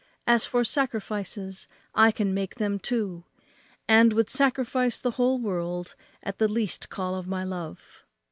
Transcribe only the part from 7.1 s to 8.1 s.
of my love."